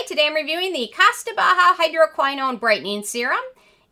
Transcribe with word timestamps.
Hi, 0.00 0.06
today 0.06 0.28
I'm 0.28 0.34
reviewing 0.34 0.72
the 0.72 0.90
Costa 0.96 1.34
Baja 1.36 1.74
Hydroquinone 1.76 2.58
Brightening 2.58 3.02
Serum. 3.02 3.36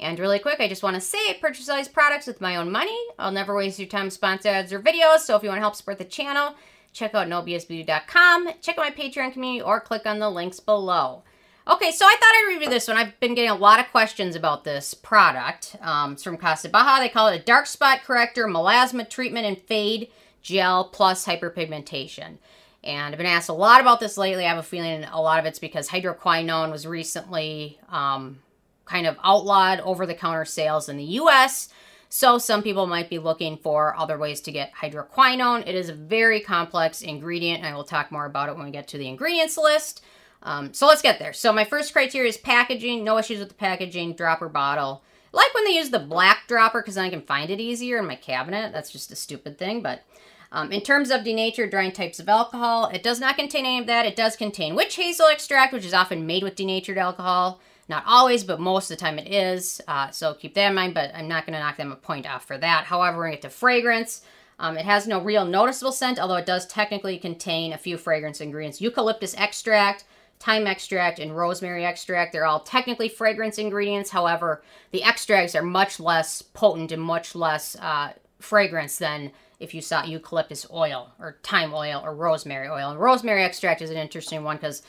And 0.00 0.18
really 0.18 0.38
quick, 0.38 0.58
I 0.58 0.66
just 0.66 0.82
want 0.82 0.94
to 0.94 1.02
say 1.02 1.18
I 1.18 1.36
purchase 1.38 1.68
all 1.68 1.76
these 1.76 1.86
products 1.86 2.26
with 2.26 2.40
my 2.40 2.56
own 2.56 2.72
money. 2.72 2.98
I'll 3.18 3.30
never 3.30 3.54
waste 3.54 3.78
your 3.78 3.88
time 3.88 4.08
sponsor 4.08 4.48
ads 4.48 4.72
or 4.72 4.80
videos, 4.80 5.18
so 5.18 5.36
if 5.36 5.42
you 5.42 5.50
want 5.50 5.58
to 5.58 5.62
help 5.62 5.74
support 5.74 5.98
the 5.98 6.06
channel, 6.06 6.54
check 6.94 7.14
out 7.14 7.28
nobsbeauty.com, 7.28 8.48
check 8.62 8.78
out 8.78 8.86
my 8.86 8.90
Patreon 8.90 9.34
community, 9.34 9.60
or 9.60 9.80
click 9.80 10.06
on 10.06 10.18
the 10.18 10.30
links 10.30 10.60
below. 10.60 11.24
Okay, 11.70 11.90
so 11.90 12.06
I 12.06 12.16
thought 12.18 12.22
I'd 12.22 12.54
review 12.54 12.70
this 12.70 12.88
one. 12.88 12.96
I've 12.96 13.20
been 13.20 13.34
getting 13.34 13.50
a 13.50 13.54
lot 13.54 13.78
of 13.78 13.90
questions 13.90 14.34
about 14.34 14.64
this 14.64 14.94
product. 14.94 15.76
Um, 15.82 16.14
it's 16.14 16.24
from 16.24 16.38
Costa 16.38 16.70
Baja. 16.70 17.00
They 17.00 17.10
call 17.10 17.28
it 17.28 17.38
a 17.38 17.44
dark 17.44 17.66
spot 17.66 18.00
corrector, 18.02 18.46
melasma 18.46 19.10
treatment, 19.10 19.44
and 19.44 19.58
fade 19.58 20.08
gel 20.40 20.84
plus 20.84 21.26
hyperpigmentation. 21.26 22.38
And 22.84 23.12
I've 23.12 23.18
been 23.18 23.26
asked 23.26 23.48
a 23.48 23.54
lot 23.54 23.80
about 23.80 24.00
this 24.00 24.16
lately. 24.16 24.44
I 24.44 24.48
have 24.48 24.58
a 24.58 24.62
feeling 24.62 25.04
a 25.04 25.20
lot 25.20 25.38
of 25.38 25.46
it's 25.46 25.58
because 25.58 25.88
hydroquinone 25.88 26.70
was 26.70 26.86
recently 26.86 27.78
um, 27.88 28.38
kind 28.84 29.06
of 29.06 29.16
outlawed 29.22 29.80
over 29.80 30.06
the 30.06 30.14
counter 30.14 30.44
sales 30.44 30.88
in 30.88 30.96
the 30.96 31.04
US. 31.04 31.68
So 32.08 32.38
some 32.38 32.62
people 32.62 32.86
might 32.86 33.10
be 33.10 33.18
looking 33.18 33.58
for 33.58 33.94
other 33.96 34.16
ways 34.16 34.40
to 34.42 34.52
get 34.52 34.72
hydroquinone. 34.74 35.66
It 35.66 35.74
is 35.74 35.90
a 35.90 35.94
very 35.94 36.40
complex 36.40 37.02
ingredient, 37.02 37.58
and 37.58 37.66
I 37.66 37.76
will 37.76 37.84
talk 37.84 38.10
more 38.10 38.24
about 38.24 38.48
it 38.48 38.56
when 38.56 38.64
we 38.64 38.70
get 38.72 38.88
to 38.88 38.98
the 38.98 39.08
ingredients 39.08 39.58
list. 39.58 40.02
Um, 40.42 40.72
so 40.72 40.86
let's 40.86 41.02
get 41.02 41.18
there. 41.18 41.32
So 41.32 41.52
my 41.52 41.64
first 41.64 41.92
criteria 41.92 42.28
is 42.28 42.38
packaging. 42.38 43.04
No 43.04 43.18
issues 43.18 43.40
with 43.40 43.48
the 43.48 43.54
packaging, 43.54 44.14
dropper 44.14 44.48
bottle. 44.48 45.02
I 45.34 45.36
like 45.36 45.52
when 45.52 45.64
they 45.64 45.72
use 45.72 45.90
the 45.90 45.98
black 45.98 46.44
dropper 46.46 46.80
because 46.80 46.94
then 46.94 47.04
I 47.04 47.10
can 47.10 47.20
find 47.22 47.50
it 47.50 47.60
easier 47.60 47.98
in 47.98 48.06
my 48.06 48.14
cabinet. 48.14 48.72
That's 48.72 48.90
just 48.90 49.12
a 49.12 49.16
stupid 49.16 49.58
thing, 49.58 49.82
but 49.82 50.04
um, 50.50 50.72
in 50.72 50.80
terms 50.80 51.10
of 51.10 51.24
denatured 51.24 51.70
drying 51.70 51.92
types 51.92 52.18
of 52.18 52.28
alcohol, 52.28 52.86
it 52.86 53.02
does 53.02 53.20
not 53.20 53.36
contain 53.36 53.66
any 53.66 53.78
of 53.80 53.86
that. 53.86 54.06
It 54.06 54.16
does 54.16 54.36
contain 54.36 54.74
witch 54.74 54.96
hazel 54.96 55.26
extract, 55.26 55.72
which 55.72 55.84
is 55.84 55.94
often 55.94 56.26
made 56.26 56.42
with 56.42 56.56
denatured 56.56 56.98
alcohol. 56.98 57.60
Not 57.88 58.04
always, 58.06 58.44
but 58.44 58.60
most 58.60 58.90
of 58.90 58.96
the 58.96 59.00
time 59.00 59.18
it 59.18 59.32
is. 59.32 59.80
Uh, 59.88 60.10
so 60.10 60.34
keep 60.34 60.54
that 60.54 60.68
in 60.68 60.74
mind, 60.74 60.94
but 60.94 61.10
I'm 61.14 61.28
not 61.28 61.46
going 61.46 61.54
to 61.54 61.60
knock 61.60 61.76
them 61.76 61.92
a 61.92 61.96
point 61.96 62.28
off 62.28 62.46
for 62.46 62.58
that. 62.58 62.84
However, 62.84 63.16
we're 63.16 63.24
going 63.24 63.36
to 63.36 63.42
get 63.42 63.50
to 63.50 63.56
fragrance. 63.56 64.22
Um, 64.58 64.76
it 64.76 64.84
has 64.84 65.06
no 65.06 65.22
real 65.22 65.44
noticeable 65.44 65.92
scent, 65.92 66.18
although 66.18 66.36
it 66.36 66.46
does 66.46 66.66
technically 66.66 67.18
contain 67.18 67.72
a 67.72 67.78
few 67.78 67.96
fragrance 67.96 68.40
ingredients. 68.40 68.80
Eucalyptus 68.80 69.34
extract, 69.38 70.04
thyme 70.40 70.66
extract, 70.66 71.18
and 71.18 71.36
rosemary 71.36 71.84
extract. 71.84 72.32
They're 72.32 72.44
all 72.44 72.60
technically 72.60 73.08
fragrance 73.08 73.56
ingredients. 73.58 74.10
However, 74.10 74.62
the 74.90 75.04
extracts 75.04 75.54
are 75.54 75.62
much 75.62 76.00
less 76.00 76.42
potent 76.42 76.92
and 76.92 77.02
much 77.02 77.34
less 77.34 77.76
uh, 77.76 78.12
fragrance 78.38 78.98
than 78.98 79.32
if 79.60 79.74
you 79.74 79.80
saw 79.80 80.04
eucalyptus 80.04 80.66
oil 80.72 81.12
or 81.18 81.38
thyme 81.42 81.72
oil 81.74 82.00
or 82.04 82.14
rosemary 82.14 82.68
oil. 82.68 82.90
And 82.90 83.00
rosemary 83.00 83.44
extract 83.44 83.82
is 83.82 83.90
an 83.90 83.96
interesting 83.96 84.44
one 84.44 84.56
because 84.56 84.82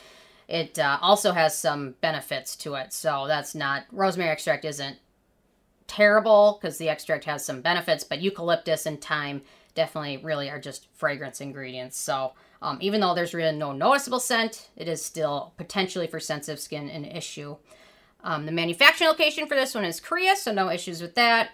it 0.48 0.78
uh, 0.78 0.98
also 1.02 1.32
has 1.32 1.58
some 1.58 1.96
benefits 2.02 2.56
to 2.58 2.76
it. 2.76 2.94
So 2.94 3.26
that's 3.28 3.56
not, 3.56 3.86
rosemary 3.92 4.32
extract 4.32 4.66
isn't 4.66 4.98
terrible 5.88 6.60
because 6.62 6.78
the 6.78 6.90
extract 6.90 7.26
has 7.26 7.44
some 7.44 7.62
benefits, 7.62 8.04
but 8.04 8.22
eucalyptus 8.22 8.86
and 8.86 9.02
thyme 9.02 9.42
definitely 9.76 10.18
really 10.18 10.50
are 10.50 10.60
just 10.60 10.88
fragrance 10.94 11.42
ingredients. 11.42 11.98
So 11.98 12.34
um, 12.62 12.78
even 12.82 13.00
though 13.00 13.16
there's 13.16 13.34
really 13.34 13.56
no 13.58 13.72
noticeable 13.72 14.20
scent, 14.20 14.70
it 14.76 14.88
is 14.88 15.04
still 15.04 15.54
potentially 15.58 16.08
for 16.08 16.20
sensitive 16.20 16.60
skin 16.60 16.90
an 16.90 17.06
issue. 17.06 17.56
Um, 18.24 18.46
the 18.46 18.52
manufacturing 18.52 19.10
location 19.10 19.48
for 19.48 19.56
this 19.56 19.74
one 19.74 19.86
is 19.86 20.00
Korea, 20.00 20.36
so 20.36 20.52
no 20.52 20.70
issues 20.70 21.02
with 21.02 21.16
that. 21.16 21.52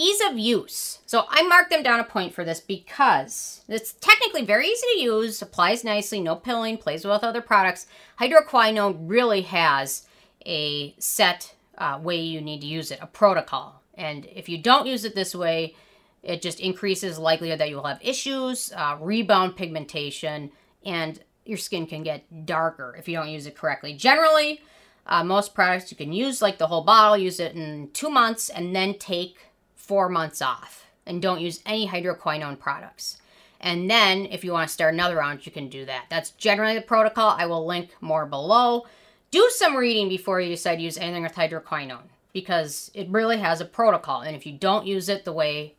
Ease 0.00 0.20
of 0.30 0.38
use. 0.38 1.00
So 1.06 1.24
I 1.28 1.42
marked 1.42 1.70
them 1.70 1.82
down 1.82 1.98
a 1.98 2.04
point 2.04 2.32
for 2.32 2.44
this 2.44 2.60
because 2.60 3.62
it's 3.66 3.94
technically 3.94 4.44
very 4.44 4.68
easy 4.68 4.86
to 4.94 5.00
use, 5.00 5.42
applies 5.42 5.82
nicely, 5.82 6.20
no 6.20 6.36
pilling, 6.36 6.78
plays 6.78 7.04
well 7.04 7.16
with 7.16 7.24
other 7.24 7.40
products. 7.40 7.88
Hydroquinone 8.20 8.96
really 9.00 9.42
has 9.42 10.06
a 10.46 10.94
set 11.00 11.52
uh, 11.78 11.98
way 12.00 12.20
you 12.20 12.40
need 12.40 12.60
to 12.60 12.68
use 12.68 12.92
it, 12.92 13.00
a 13.02 13.08
protocol. 13.08 13.82
And 13.94 14.24
if 14.26 14.48
you 14.48 14.58
don't 14.58 14.86
use 14.86 15.04
it 15.04 15.16
this 15.16 15.34
way, 15.34 15.74
it 16.22 16.42
just 16.42 16.60
increases 16.60 17.18
likelihood 17.18 17.58
that 17.58 17.68
you'll 17.68 17.82
have 17.82 17.98
issues, 18.00 18.72
uh, 18.76 18.98
rebound 19.00 19.56
pigmentation, 19.56 20.52
and 20.86 21.18
your 21.44 21.58
skin 21.58 21.88
can 21.88 22.04
get 22.04 22.46
darker 22.46 22.94
if 22.96 23.08
you 23.08 23.16
don't 23.16 23.30
use 23.30 23.46
it 23.46 23.56
correctly. 23.56 23.94
Generally, 23.94 24.62
uh, 25.08 25.24
most 25.24 25.56
products 25.56 25.90
you 25.90 25.96
can 25.96 26.12
use 26.12 26.40
like 26.40 26.58
the 26.58 26.68
whole 26.68 26.84
bottle, 26.84 27.16
use 27.16 27.40
it 27.40 27.56
in 27.56 27.90
two 27.92 28.10
months, 28.10 28.48
and 28.48 28.76
then 28.76 28.96
take 28.96 29.38
four 29.88 30.08
months 30.10 30.42
off 30.42 30.86
and 31.06 31.22
don't 31.22 31.40
use 31.40 31.62
any 31.64 31.88
hydroquinone 31.88 32.58
products. 32.58 33.16
And 33.60 33.90
then 33.90 34.26
if 34.26 34.44
you 34.44 34.52
want 34.52 34.68
to 34.68 34.72
start 34.72 34.94
another 34.94 35.16
round, 35.16 35.44
you 35.44 35.50
can 35.50 35.68
do 35.68 35.86
that. 35.86 36.04
That's 36.10 36.30
generally 36.32 36.74
the 36.74 36.82
protocol. 36.82 37.34
I 37.36 37.46
will 37.46 37.66
link 37.66 37.90
more 38.00 38.26
below. 38.26 38.86
Do 39.30 39.50
some 39.54 39.74
reading 39.74 40.08
before 40.08 40.40
you 40.40 40.50
decide 40.50 40.76
to 40.76 40.82
use 40.82 40.98
anything 40.98 41.22
with 41.22 41.34
hydroquinone 41.34 42.10
because 42.32 42.90
it 42.94 43.08
really 43.08 43.38
has 43.38 43.60
a 43.60 43.64
protocol. 43.64 44.20
And 44.20 44.36
if 44.36 44.46
you 44.46 44.52
don't 44.52 44.86
use 44.86 45.08
it 45.08 45.24
the 45.24 45.32
way 45.32 45.74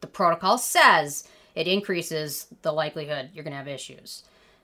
the 0.00 0.06
protocol 0.06 0.56
says, 0.56 1.28
it 1.54 1.66
increases 1.66 2.46
the 2.62 2.72
likelihood 2.72 3.30
you're 3.34 3.44
going 3.44 3.52
to 3.52 3.58
have 3.58 3.68
issues. 3.68 4.22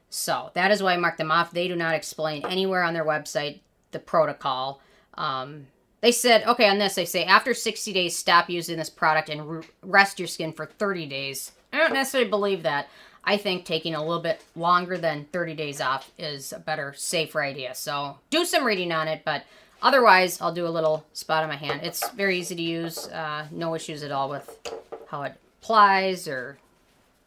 So 0.09 0.51
that 0.55 0.71
is 0.71 0.83
why 0.83 0.95
I 0.95 0.99
mark 0.99 1.17
them 1.17 1.33
off. 1.33 1.51
They 1.51 1.69
do 1.69 1.77
not 1.77 1.95
explain 1.95 2.47
anywhere 2.47 2.83
on 2.83 2.95
their 2.95 3.05
website 3.05 3.61
the 3.91 3.99
protocol. 3.99 4.81
Um, 5.15 5.67
they 6.03 6.13
said, 6.13 6.45
okay, 6.47 6.69
on 6.69 6.79
this, 6.79 6.97
they 6.97 7.05
say 7.05 7.25
after 7.25 7.55
60 7.55 7.93
days, 7.93 8.17
stop 8.17 8.51
using 8.51 8.77
this 8.77 8.91
product 8.91 9.29
and 9.29 9.65
rest 9.83 10.19
your 10.19 10.29
skin 10.29 10.53
for 10.53 10.67
30 10.67 11.07
days. 11.07 11.53
I 11.73 11.79
don't 11.79 11.95
necessarily 11.95 12.29
believe 12.29 12.65
that. 12.65 12.89
I 13.25 13.37
think 13.37 13.65
taking 13.65 13.95
a 13.95 14.01
little 14.01 14.21
bit 14.21 14.43
longer 14.57 14.99
than 14.99 15.27
30 15.33 15.55
days 15.55 15.81
off 15.81 16.11
is 16.19 16.53
a 16.53 16.59
better, 16.59 16.93
safer 16.97 17.41
idea. 17.41 17.75
So 17.77 18.19
do 18.31 18.45
some 18.45 18.65
reading 18.65 18.91
on 18.91 19.07
it, 19.07 19.23
but 19.25 19.45
otherwise, 19.81 20.41
I'll 20.41 20.53
do 20.53 20.67
a 20.67 20.69
little 20.69 21.07
spot 21.13 21.45
on 21.45 21.49
my 21.49 21.57
hand. 21.57 21.83
It's 21.85 22.11
very 22.11 22.37
easy 22.39 22.57
to 22.57 22.63
use. 22.63 23.07
Uh, 23.07 23.47
no 23.53 23.77
issues 23.77 24.03
at 24.03 24.11
all 24.11 24.29
with 24.29 24.59
how 25.07 25.23
it 25.23 25.35
applies 25.63 26.27
or 26.27 26.59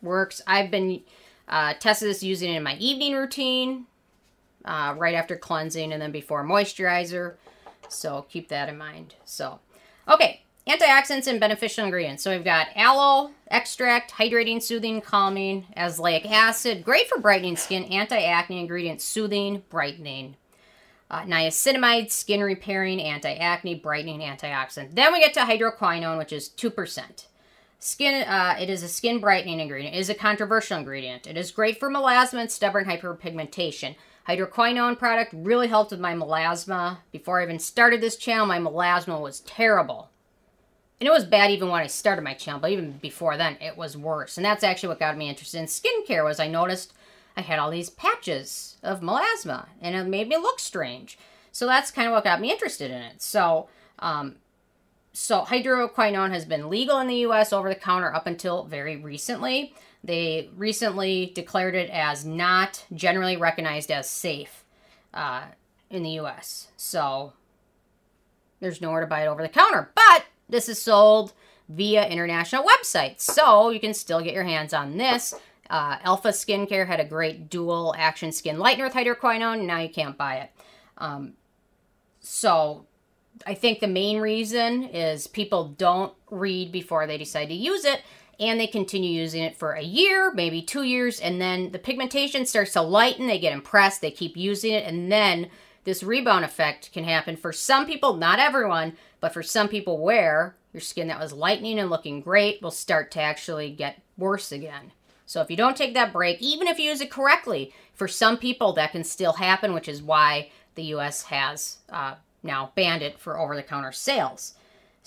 works. 0.01 0.41
I've 0.45 0.69
been 0.69 1.01
uh, 1.47 1.75
tested 1.75 2.09
this 2.09 2.23
using 2.23 2.53
it 2.53 2.57
in 2.57 2.63
my 2.63 2.75
evening 2.75 3.15
routine, 3.15 3.85
uh, 4.65 4.95
right 4.97 5.15
after 5.15 5.37
cleansing 5.37 5.93
and 5.93 6.01
then 6.01 6.11
before 6.11 6.43
moisturizer. 6.43 7.35
So 7.89 8.25
keep 8.29 8.49
that 8.49 8.69
in 8.69 8.77
mind. 8.77 9.15
So, 9.25 9.59
okay, 10.07 10.41
antioxidants 10.67 11.27
and 11.27 11.39
beneficial 11.39 11.85
ingredients. 11.85 12.23
So 12.23 12.31
we've 12.31 12.43
got 12.43 12.67
aloe 12.75 13.31
extract, 13.49 14.11
hydrating, 14.11 14.61
soothing, 14.61 15.01
calming, 15.01 15.65
azelaic 15.77 16.29
acid, 16.29 16.83
great 16.83 17.07
for 17.07 17.19
brightening 17.19 17.57
skin, 17.57 17.83
anti-acne 17.85 18.59
ingredient, 18.59 19.01
soothing, 19.01 19.63
brightening. 19.69 20.35
Uh, 21.09 21.21
niacinamide, 21.21 22.11
skin 22.11 22.41
repairing, 22.41 22.99
anti-acne, 22.99 23.75
brightening, 23.75 24.21
antioxidant. 24.21 24.95
Then 24.95 25.13
we 25.13 25.19
get 25.19 25.35
to 25.35 25.41
hydroquinone, 25.41 26.17
which 26.17 26.33
is 26.33 26.49
2%. 26.49 27.25
Skin, 27.77 28.27
uh, 28.27 28.55
it 28.59 28.71
is 28.71 28.81
a 28.81 28.87
skin 28.87 29.19
brightening 29.19 29.59
ingredient. 29.59 29.95
It 29.95 29.99
is 29.99 30.09
a 30.09 30.15
controversial 30.15 30.79
ingredient. 30.79 31.27
It 31.27 31.37
is 31.37 31.51
great 31.51 31.79
for 31.79 31.91
melasma 31.91 32.41
and 32.41 32.51
stubborn 32.51 32.85
hyperpigmentation. 32.85 33.95
Hydroquinone 34.27 34.97
product 34.97 35.33
really 35.35 35.67
helped 35.67 35.91
with 35.91 35.99
my 35.99 36.13
melasma. 36.13 36.99
Before 37.11 37.39
I 37.39 37.43
even 37.43 37.59
started 37.59 38.01
this 38.01 38.15
channel, 38.15 38.45
my 38.45 38.59
melasma 38.59 39.21
was 39.21 39.41
terrible. 39.41 40.09
And 40.99 41.07
it 41.07 41.11
was 41.11 41.25
bad 41.25 41.51
even 41.51 41.69
when 41.69 41.81
I 41.81 41.87
started 41.87 42.23
my 42.23 42.33
channel, 42.33 42.59
but 42.59 42.71
even 42.71 42.93
before 42.93 43.37
then, 43.37 43.57
it 43.61 43.77
was 43.77 43.97
worse. 43.97 44.37
And 44.37 44.45
that's 44.45 44.63
actually 44.63 44.89
what 44.89 44.99
got 44.99 45.17
me 45.17 45.29
interested 45.29 45.59
in 45.59 45.65
skincare 45.65 46.23
was 46.23 46.39
I 46.39 46.47
noticed 46.47 46.93
I 47.37 47.41
had 47.41 47.59
all 47.59 47.69
these 47.69 47.89
patches 47.89 48.77
of 48.81 49.01
melasma, 49.01 49.67
and 49.81 49.95
it 49.95 50.05
made 50.05 50.29
me 50.29 50.37
look 50.37 50.59
strange. 50.59 51.17
So 51.51 51.65
that's 51.65 51.91
kind 51.91 52.07
of 52.07 52.13
what 52.13 52.23
got 52.23 52.41
me 52.41 52.51
interested 52.51 52.91
in 52.91 53.01
it. 53.01 53.21
So, 53.21 53.67
um, 53.99 54.37
so 55.15 55.43
hydroquinone 55.43 56.31
has 56.31 56.43
been 56.43 56.69
legal 56.69 56.99
in 56.99 57.07
the 57.07 57.15
U.S. 57.17 57.53
over 57.53 57.69
the 57.69 57.75
counter 57.75 58.13
up 58.13 58.27
until 58.27 58.65
very 58.65 58.97
recently. 58.97 59.73
They 60.03 60.49
recently 60.57 61.31
declared 61.33 61.73
it 61.73 61.89
as 61.89 62.25
not 62.25 62.83
generally 62.93 63.37
recognized 63.37 63.91
as 63.91 64.09
safe 64.09 64.65
uh, 65.13 65.45
in 65.89 66.03
the 66.03 66.19
US. 66.19 66.67
So 66.75 67.31
there's 68.59 68.81
nowhere 68.81 69.01
to 69.01 69.07
buy 69.07 69.23
it 69.23 69.27
over 69.27 69.41
the 69.41 69.47
counter. 69.47 69.89
But 69.95 70.25
this 70.49 70.67
is 70.67 70.81
sold 70.81 71.31
via 71.69 72.07
international 72.09 72.65
websites. 72.65 73.21
So 73.21 73.69
you 73.69 73.79
can 73.79 73.93
still 73.93 74.21
get 74.21 74.33
your 74.33 74.43
hands 74.43 74.73
on 74.73 74.97
this. 74.97 75.33
Uh, 75.69 75.97
Alpha 76.03 76.29
Skincare 76.29 76.87
had 76.87 76.99
a 76.99 77.05
great 77.05 77.49
dual 77.49 77.95
action 77.97 78.33
skin 78.33 78.57
lightener 78.57 78.83
with 78.83 78.93
hydroquinone. 78.93 79.65
Now 79.65 79.79
you 79.79 79.89
can't 79.89 80.17
buy 80.17 80.35
it. 80.35 80.51
Um, 80.97 81.35
so 82.19 82.85
I 83.45 83.53
think 83.53 83.79
the 83.79 83.87
main 83.87 84.19
reason 84.19 84.83
is 84.85 85.27
people 85.27 85.69
don't 85.77 86.13
read 86.29 86.71
before 86.71 87.07
they 87.07 87.17
decide 87.17 87.47
to 87.47 87.53
use 87.53 87.85
it 87.85 88.01
and 88.39 88.59
they 88.59 88.67
continue 88.67 89.11
using 89.11 89.43
it 89.43 89.55
for 89.55 89.73
a 89.73 89.81
year, 89.81 90.31
maybe 90.33 90.61
two 90.61 90.83
years, 90.83 91.19
and 91.19 91.39
then 91.39 91.71
the 91.71 91.79
pigmentation 91.79 92.45
starts 92.45 92.73
to 92.73 92.81
lighten. 92.81 93.27
They 93.27 93.39
get 93.39 93.53
impressed, 93.53 94.01
they 94.01 94.11
keep 94.11 94.35
using 94.35 94.73
it, 94.73 94.85
and 94.85 95.11
then 95.11 95.49
this 95.85 96.03
rebound 96.03 96.43
effect 96.43 96.91
can 96.91 97.03
happen 97.03 97.37
for 97.37 97.53
some 97.53 97.85
people, 97.85 98.15
not 98.15 98.39
everyone, 98.39 98.97
but 99.21 99.33
for 99.33 99.43
some 99.43 99.67
people 99.67 99.99
where 99.99 100.55
your 100.73 100.81
skin 100.81 101.07
that 101.07 101.19
was 101.19 101.31
lightening 101.31 101.79
and 101.79 101.89
looking 101.89 102.19
great 102.19 102.61
will 102.61 102.71
start 102.71 103.11
to 103.11 103.21
actually 103.21 103.71
get 103.71 104.01
worse 104.17 104.51
again. 104.51 104.91
So 105.25 105.41
if 105.41 105.49
you 105.49 105.57
don't 105.57 105.77
take 105.77 105.93
that 105.93 106.11
break, 106.11 106.41
even 106.41 106.67
if 106.67 106.77
you 106.77 106.89
use 106.89 107.01
it 107.01 107.09
correctly, 107.09 107.73
for 107.93 108.07
some 108.07 108.37
people 108.37 108.73
that 108.73 108.91
can 108.91 109.03
still 109.03 109.33
happen, 109.33 109.73
which 109.73 109.87
is 109.87 110.03
why 110.03 110.49
the 110.75 110.83
U.S. 110.83 111.23
has 111.23 111.77
uh, 111.89 112.15
now 112.45 112.71
banned 112.75 113.01
it 113.01 113.19
for 113.19 113.37
over-the-counter 113.37 113.91
sales. 113.91 114.53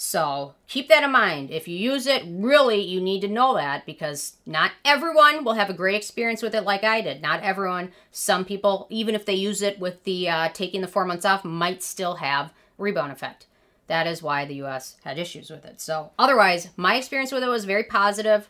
So 0.01 0.55
keep 0.69 0.89
that 0.89 1.03
in 1.03 1.11
mind. 1.11 1.51
If 1.51 1.67
you 1.67 1.77
use 1.77 2.07
it, 2.07 2.23
really, 2.29 2.81
you 2.81 3.01
need 3.01 3.21
to 3.23 3.29
know 3.29 3.55
that 3.55 3.85
because 3.85 4.37
not 4.47 4.71
everyone 4.85 5.43
will 5.43 5.55
have 5.55 5.71
a 5.71 5.75
great 5.75 5.97
experience 5.97 6.41
with 6.41 6.55
it 6.55 6.63
like 6.63 6.85
I 6.85 7.01
did. 7.01 7.21
Not 7.21 7.43
everyone. 7.43 7.91
Some 8.13 8.45
people, 8.45 8.87
even 8.91 9.17
if 9.17 9.27
they 9.27 9.35
use 9.35 9.61
it 9.61 9.81
with 9.81 10.05
the 10.05 10.29
uh, 10.29 10.49
taking 10.51 10.83
the 10.83 10.87
four 10.87 11.05
months 11.05 11.25
off, 11.25 11.45
might 11.45 11.83
still 11.83 12.17
have 12.17 12.53
rebound 12.77 13.11
effect. 13.11 13.47
That 13.89 14.07
is 14.07 14.23
why 14.23 14.45
the 14.45 14.55
U.S. 14.57 14.99
had 15.03 15.19
issues 15.19 15.51
with 15.51 15.65
it. 15.65 15.81
So 15.81 16.13
otherwise, 16.17 16.69
my 16.77 16.95
experience 16.95 17.33
with 17.33 17.43
it 17.43 17.49
was 17.49 17.65
very 17.65 17.83
positive. 17.83 18.49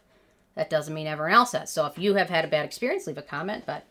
That 0.54 0.68
doesn't 0.68 0.92
mean 0.92 1.06
everyone 1.06 1.32
else 1.32 1.52
has. 1.52 1.72
So 1.72 1.86
if 1.86 1.96
you 1.96 2.16
have 2.16 2.28
had 2.28 2.44
a 2.44 2.48
bad 2.48 2.66
experience, 2.66 3.06
leave 3.06 3.16
a 3.16 3.22
comment. 3.22 3.64
But 3.64 3.86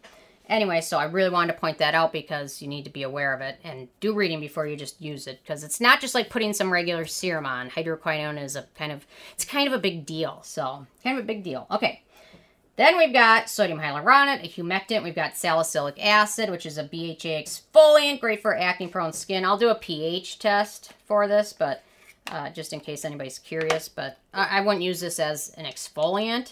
Anyway, 0.47 0.79
so 0.79 0.97
I 0.97 1.05
really 1.05 1.29
wanted 1.29 1.53
to 1.53 1.59
point 1.59 1.77
that 1.79 1.93
out 1.93 2.13
because 2.13 2.61
you 2.61 2.69
need 2.69 2.85
to 2.85 2.89
be 2.89 3.03
aware 3.03 3.33
of 3.33 3.41
it 3.41 3.59
and 3.63 3.89
do 3.99 4.13
reading 4.13 4.39
before 4.39 4.65
you 4.65 4.77
just 4.77 5.01
use 5.01 5.27
it 5.27 5.41
because 5.43 5.63
it's 5.63 5.81
not 5.81 5.99
just 5.99 6.15
like 6.15 6.29
putting 6.29 6.53
some 6.53 6.71
regular 6.71 7.05
serum 7.05 7.45
on. 7.45 7.69
Hydroquinone 7.69 8.41
is 8.41 8.55
a 8.55 8.65
kind 8.77 8.93
of, 8.93 9.05
it's 9.33 9.43
kind 9.43 9.67
of 9.67 9.73
a 9.73 9.79
big 9.79 10.05
deal. 10.05 10.39
So, 10.43 10.87
kind 11.03 11.17
of 11.17 11.23
a 11.23 11.27
big 11.27 11.43
deal. 11.43 11.67
Okay. 11.69 12.01
Then 12.77 12.95
we've 12.97 13.11
got 13.11 13.49
sodium 13.49 13.79
hyaluronate, 13.79 14.43
a 14.43 14.47
humectant. 14.47 15.03
We've 15.03 15.15
got 15.15 15.35
salicylic 15.35 16.03
acid, 16.03 16.51
which 16.51 16.65
is 16.65 16.77
a 16.77 16.83
BHA 16.83 17.41
exfoliant, 17.41 18.19
great 18.19 18.41
for 18.41 18.55
acne-prone 18.55 19.13
skin. 19.13 19.43
I'll 19.43 19.57
do 19.57 19.69
a 19.69 19.75
pH 19.75 20.37
test 20.37 20.93
for 21.05 21.27
this, 21.27 21.53
but 21.53 21.83
uh, 22.31 22.51
just 22.51 22.73
in 22.73 22.79
case 22.79 23.03
anybody's 23.03 23.39
curious. 23.39 23.89
But 23.89 24.19
I, 24.31 24.59
I 24.59 24.61
wouldn't 24.61 24.83
use 24.83 24.99
this 24.99 25.19
as 25.19 25.49
an 25.57 25.65
exfoliant, 25.65 26.51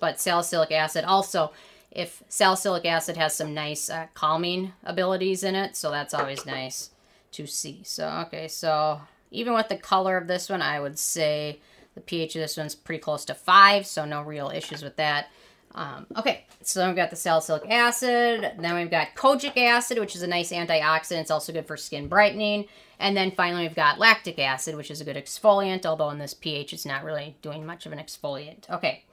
but 0.00 0.20
salicylic 0.20 0.72
acid 0.72 1.04
also 1.04 1.52
if 1.94 2.22
salicylic 2.28 2.86
acid 2.86 3.16
has 3.16 3.34
some 3.34 3.54
nice 3.54 3.90
uh, 3.90 4.06
calming 4.14 4.72
abilities 4.82 5.44
in 5.44 5.54
it, 5.54 5.76
so 5.76 5.90
that's 5.90 6.14
always 6.14 6.46
nice 6.46 6.90
to 7.32 7.46
see. 7.46 7.82
So, 7.84 8.08
okay, 8.26 8.48
so 8.48 9.00
even 9.30 9.54
with 9.54 9.68
the 9.68 9.76
color 9.76 10.16
of 10.16 10.26
this 10.26 10.48
one, 10.48 10.62
I 10.62 10.80
would 10.80 10.98
say 10.98 11.60
the 11.94 12.00
pH 12.00 12.34
of 12.36 12.40
this 12.40 12.56
one's 12.56 12.74
pretty 12.74 13.00
close 13.00 13.24
to 13.26 13.34
5, 13.34 13.86
so 13.86 14.04
no 14.04 14.22
real 14.22 14.50
issues 14.50 14.82
with 14.82 14.96
that. 14.96 15.28
Um, 15.74 16.06
okay, 16.16 16.44
so 16.62 16.80
then 16.80 16.88
we've 16.88 16.96
got 16.96 17.10
the 17.10 17.16
salicylic 17.16 17.68
acid. 17.68 18.52
Then 18.58 18.74
we've 18.74 18.90
got 18.90 19.14
kojic 19.14 19.56
acid, 19.56 19.98
which 19.98 20.14
is 20.14 20.22
a 20.22 20.26
nice 20.26 20.52
antioxidant. 20.52 21.20
It's 21.20 21.30
also 21.30 21.52
good 21.52 21.66
for 21.66 21.76
skin 21.76 22.08
brightening. 22.08 22.66
And 22.98 23.16
then 23.16 23.32
finally, 23.32 23.62
we've 23.62 23.74
got 23.74 23.98
lactic 23.98 24.38
acid, 24.38 24.76
which 24.76 24.90
is 24.90 25.00
a 25.00 25.04
good 25.04 25.16
exfoliant, 25.16 25.86
although 25.86 26.10
in 26.10 26.18
this 26.18 26.34
pH, 26.34 26.72
it's 26.72 26.86
not 26.86 27.04
really 27.04 27.36
doing 27.42 27.66
much 27.66 27.86
of 27.86 27.92
an 27.92 27.98
exfoliant. 27.98 28.68
Okay, 28.70 29.04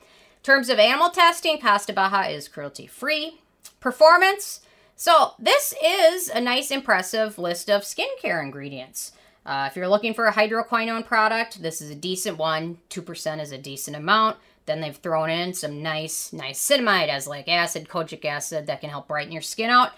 terms 0.43 0.69
of 0.69 0.79
animal 0.79 1.09
testing, 1.09 1.59
Costa 1.59 1.93
Baja 1.93 2.29
is 2.29 2.47
cruelty 2.47 2.87
free. 2.87 3.39
Performance. 3.79 4.61
So 4.95 5.33
this 5.39 5.73
is 5.83 6.27
a 6.29 6.41
nice, 6.41 6.71
impressive 6.71 7.37
list 7.37 7.69
of 7.69 7.83
skincare 7.83 8.43
ingredients. 8.43 9.13
Uh, 9.45 9.67
if 9.69 9.75
you're 9.75 9.87
looking 9.87 10.13
for 10.13 10.25
a 10.25 10.33
hydroquinone 10.33 11.05
product, 11.05 11.61
this 11.61 11.81
is 11.81 11.89
a 11.89 11.95
decent 11.95 12.37
one. 12.37 12.77
2% 12.89 13.41
is 13.41 13.51
a 13.51 13.57
decent 13.57 13.95
amount. 13.95 14.37
Then 14.65 14.81
they've 14.81 14.95
thrown 14.95 15.29
in 15.29 15.53
some 15.53 15.81
nice 15.81 16.31
niacinamide, 16.31 17.09
azelaic 17.09 17.47
acid, 17.47 17.87
kojic 17.87 18.25
acid 18.25 18.67
that 18.67 18.81
can 18.81 18.89
help 18.89 19.07
brighten 19.07 19.31
your 19.31 19.41
skin 19.41 19.69
out. 19.69 19.93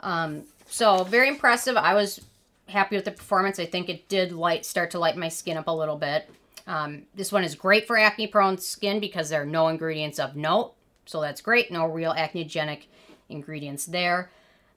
Um, 0.00 0.44
so 0.66 1.04
very 1.04 1.28
impressive. 1.28 1.76
I 1.76 1.94
was 1.94 2.20
happy 2.66 2.96
with 2.96 3.04
the 3.04 3.12
performance. 3.12 3.58
I 3.58 3.66
think 3.66 3.88
it 3.88 4.08
did 4.08 4.32
light 4.32 4.64
start 4.64 4.90
to 4.92 4.98
lighten 4.98 5.20
my 5.20 5.28
skin 5.28 5.56
up 5.56 5.68
a 5.68 5.72
little 5.72 5.96
bit. 5.96 6.28
Um, 6.68 7.04
this 7.14 7.32
one 7.32 7.44
is 7.44 7.54
great 7.54 7.86
for 7.86 7.96
acne-prone 7.96 8.58
skin 8.58 9.00
because 9.00 9.30
there 9.30 9.42
are 9.42 9.46
no 9.46 9.68
ingredients 9.68 10.18
of 10.18 10.36
note. 10.36 10.74
So 11.06 11.22
that's 11.22 11.40
great. 11.40 11.72
No 11.72 11.86
real 11.86 12.12
acnegenic 12.12 12.82
ingredients 13.30 13.86
there. 13.86 14.30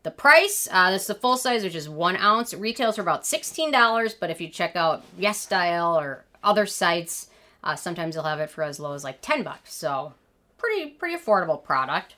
The 0.03 0.11
price, 0.11 0.67
uh, 0.71 0.89
this 0.89 1.01
is 1.01 1.07
the 1.09 1.15
full 1.15 1.37
size, 1.37 1.63
which 1.63 1.75
is 1.75 1.89
one 1.89 2.15
ounce. 2.15 2.53
It 2.53 2.59
retails 2.59 2.95
for 2.95 3.01
about 3.01 3.23
$16, 3.23 4.15
but 4.19 4.29
if 4.29 4.39
you 4.41 4.47
check 4.47 4.75
out 4.75 5.03
Yes 5.17 5.39
Style 5.39 5.99
or 5.99 6.23
other 6.43 6.65
sites, 6.65 7.29
uh, 7.63 7.75
sometimes 7.75 8.15
you'll 8.15 8.23
have 8.23 8.39
it 8.39 8.49
for 8.49 8.63
as 8.63 8.79
low 8.79 8.93
as 8.93 9.03
like 9.03 9.19
10 9.21 9.43
bucks. 9.43 9.73
So 9.73 10.13
pretty, 10.57 10.91
pretty 10.91 11.15
affordable 11.15 11.61
product. 11.61 12.15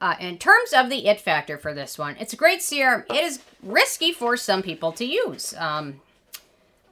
Uh, 0.00 0.16
in 0.20 0.36
terms 0.36 0.72
of 0.74 0.90
the 0.90 1.06
it 1.06 1.20
factor 1.20 1.56
for 1.56 1.72
this 1.72 1.96
one, 1.96 2.16
it's 2.18 2.34
a 2.34 2.36
great 2.36 2.62
serum. 2.62 3.04
It 3.08 3.24
is 3.24 3.40
risky 3.62 4.12
for 4.12 4.36
some 4.36 4.62
people 4.62 4.92
to 4.92 5.04
use. 5.06 5.54
Um, 5.54 6.02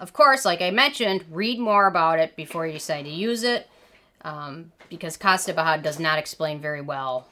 of 0.01 0.13
course, 0.13 0.45
like 0.45 0.61
I 0.61 0.71
mentioned, 0.71 1.25
read 1.31 1.59
more 1.59 1.87
about 1.87 2.19
it 2.19 2.37
before 2.37 2.67
you 2.67 2.73
decide 2.73 3.05
to 3.05 3.11
use 3.11 3.43
it, 3.43 3.69
um, 4.23 4.73
because 4.89 5.17
Costa 5.17 5.53
Baja 5.53 5.77
does 5.81 5.99
not 5.99 6.19
explain 6.19 6.61
very 6.61 6.81
well 6.81 7.29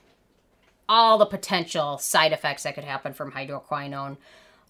all 0.88 1.18
the 1.18 1.26
potential 1.26 1.96
side 1.98 2.32
effects 2.32 2.64
that 2.64 2.74
could 2.74 2.84
happen 2.84 3.12
from 3.14 3.32
hydroquinone. 3.32 4.16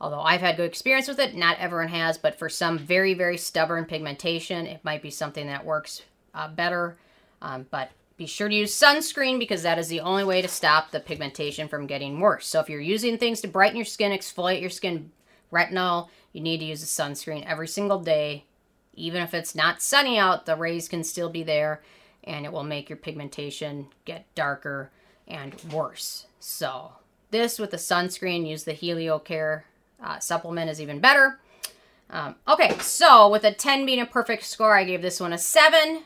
Although 0.00 0.20
I've 0.20 0.40
had 0.40 0.56
good 0.56 0.68
experience 0.68 1.08
with 1.08 1.18
it, 1.18 1.34
not 1.34 1.58
everyone 1.58 1.88
has, 1.88 2.18
but 2.18 2.38
for 2.38 2.48
some 2.48 2.78
very, 2.78 3.14
very 3.14 3.38
stubborn 3.38 3.84
pigmentation, 3.84 4.66
it 4.66 4.84
might 4.84 5.02
be 5.02 5.10
something 5.10 5.46
that 5.46 5.64
works 5.64 6.02
uh, 6.34 6.48
better. 6.48 6.96
Um, 7.40 7.66
but 7.70 7.90
be 8.16 8.26
sure 8.26 8.48
to 8.48 8.54
use 8.54 8.78
sunscreen 8.78 9.38
because 9.38 9.62
that 9.62 9.78
is 9.78 9.88
the 9.88 10.00
only 10.00 10.24
way 10.24 10.42
to 10.42 10.48
stop 10.48 10.90
the 10.90 11.00
pigmentation 11.00 11.66
from 11.66 11.86
getting 11.86 12.20
worse. 12.20 12.46
So 12.46 12.60
if 12.60 12.68
you're 12.68 12.80
using 12.80 13.18
things 13.18 13.40
to 13.40 13.48
brighten 13.48 13.76
your 13.76 13.84
skin, 13.84 14.12
exfoliate 14.12 14.60
your 14.60 14.70
skin, 14.70 15.10
retinol, 15.52 16.08
you 16.32 16.40
need 16.40 16.58
to 16.58 16.64
use 16.64 16.82
a 16.82 16.86
sunscreen 16.86 17.44
every 17.46 17.68
single 17.68 18.00
day. 18.00 18.44
Even 18.94 19.22
if 19.22 19.34
it's 19.34 19.54
not 19.54 19.82
sunny 19.82 20.18
out, 20.18 20.46
the 20.46 20.56
rays 20.56 20.88
can 20.88 21.04
still 21.04 21.28
be 21.28 21.42
there 21.42 21.82
and 22.24 22.44
it 22.44 22.52
will 22.52 22.62
make 22.62 22.88
your 22.88 22.96
pigmentation 22.96 23.88
get 24.04 24.32
darker 24.34 24.90
and 25.26 25.54
worse. 25.72 26.26
So 26.40 26.92
this 27.30 27.58
with 27.58 27.70
the 27.70 27.76
sunscreen, 27.76 28.48
use 28.48 28.64
the 28.64 28.74
HelioCare 28.74 29.62
uh, 30.02 30.18
supplement 30.18 30.70
is 30.70 30.80
even 30.80 31.00
better. 31.00 31.38
Um, 32.10 32.36
okay, 32.46 32.76
so 32.78 33.28
with 33.28 33.44
a 33.44 33.52
10 33.52 33.86
being 33.86 34.00
a 34.00 34.06
perfect 34.06 34.44
score, 34.44 34.76
I 34.76 34.84
gave 34.84 35.02
this 35.02 35.20
one 35.20 35.32
a 35.32 35.38
7. 35.38 36.02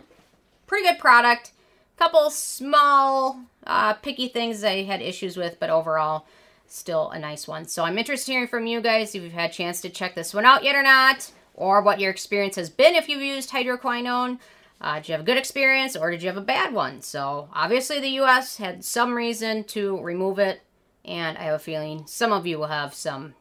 Pretty 0.66 0.86
good 0.88 0.98
product. 0.98 1.52
Couple 1.96 2.30
small, 2.30 3.40
uh, 3.66 3.94
picky 3.94 4.28
things 4.28 4.62
I 4.62 4.82
had 4.82 5.00
issues 5.00 5.36
with, 5.36 5.58
but 5.58 5.70
overall, 5.70 6.26
still 6.68 7.10
a 7.10 7.18
nice 7.18 7.46
one. 7.46 7.66
So 7.66 7.84
I'm 7.84 7.98
interested 7.98 8.32
in 8.32 8.34
hearing 8.36 8.48
from 8.48 8.66
you 8.66 8.80
guys 8.80 9.14
if 9.14 9.22
you've 9.22 9.32
had 9.32 9.50
a 9.50 9.52
chance 9.52 9.80
to 9.82 9.90
check 9.90 10.14
this 10.14 10.34
one 10.34 10.44
out 10.44 10.64
yet 10.64 10.76
or 10.76 10.82
not, 10.82 11.30
or 11.54 11.82
what 11.82 12.00
your 12.00 12.10
experience 12.10 12.56
has 12.56 12.70
been 12.70 12.94
if 12.94 13.08
you've 13.08 13.22
used 13.22 13.50
hydroquinone. 13.50 14.38
Uh, 14.80 14.96
did 14.96 15.08
you 15.08 15.12
have 15.12 15.22
a 15.22 15.24
good 15.24 15.38
experience 15.38 15.96
or 15.96 16.10
did 16.10 16.22
you 16.22 16.28
have 16.28 16.36
a 16.36 16.42
bad 16.42 16.74
one? 16.74 17.00
So 17.00 17.48
obviously 17.52 18.00
the 18.00 18.10
U.S. 18.10 18.58
had 18.58 18.84
some 18.84 19.14
reason 19.14 19.64
to 19.64 19.98
remove 20.00 20.38
it, 20.38 20.60
and 21.04 21.38
I 21.38 21.44
have 21.44 21.54
a 21.54 21.58
feeling 21.58 22.04
some 22.06 22.32
of 22.32 22.46
you 22.46 22.58
will 22.58 22.66
have 22.66 22.94
some 22.94 23.34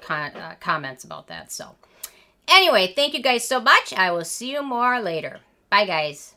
con 0.00 0.32
uh, 0.32 0.54
comments 0.60 1.04
about 1.04 1.28
that. 1.28 1.52
So 1.52 1.76
anyway, 2.48 2.92
thank 2.94 3.14
you 3.14 3.22
guys 3.22 3.46
so 3.46 3.60
much. 3.60 3.92
I 3.92 4.10
will 4.10 4.24
see 4.24 4.52
you 4.52 4.62
more 4.62 5.00
later. 5.00 5.40
Bye, 5.70 5.86
guys. 5.86 6.34